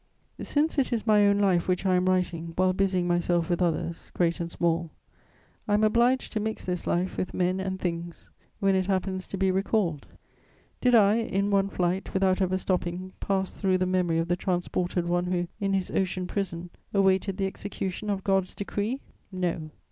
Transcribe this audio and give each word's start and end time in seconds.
* 0.27 0.33
Since 0.41 0.79
it 0.79 0.91
is 0.91 1.05
my 1.05 1.27
own 1.27 1.37
life 1.37 1.67
which 1.67 1.85
I 1.85 1.93
am 1.93 2.09
writing 2.09 2.53
while 2.55 2.73
busying 2.73 3.05
myself 3.07 3.51
with 3.51 3.61
others, 3.61 4.09
great 4.15 4.39
and 4.39 4.49
small, 4.49 4.89
I 5.67 5.75
am 5.75 5.83
obliged 5.83 6.33
to 6.33 6.39
mix 6.39 6.65
this 6.65 6.87
life 6.87 7.17
with 7.17 7.35
men 7.35 7.59
and 7.59 7.79
things, 7.79 8.31
when 8.59 8.73
it 8.73 8.87
happens 8.87 9.27
to 9.27 9.37
be 9.37 9.51
recalled. 9.51 10.07
Did 10.81 10.95
I, 10.95 11.17
in 11.17 11.51
one 11.51 11.69
flight, 11.69 12.15
without 12.15 12.41
ever 12.41 12.57
stopping, 12.57 13.13
pass 13.19 13.51
through 13.51 13.77
the 13.77 13.85
memory 13.85 14.17
of 14.17 14.27
the 14.27 14.35
transported 14.35 15.05
one 15.07 15.25
who, 15.25 15.47
in 15.59 15.73
his 15.73 15.91
ocean 15.91 16.25
prison, 16.25 16.71
awaited 16.95 17.37
the 17.37 17.45
execution 17.45 18.09
of 18.09 18.23
God's 18.23 18.55
decree? 18.55 19.01
No. 19.31 19.69